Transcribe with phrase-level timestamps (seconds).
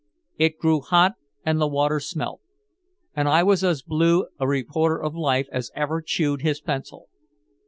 [0.39, 1.11] It grew hot
[1.45, 2.41] and the water smelt.
[3.15, 7.07] And I was as blue a reporter of life as ever chewed his pencil.